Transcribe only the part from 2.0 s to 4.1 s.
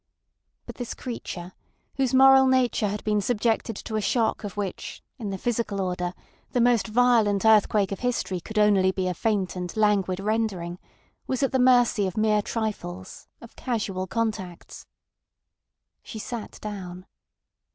moral nature had been subjected to a